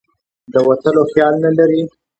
[0.53, 1.81] د وتلو خیال نه لري.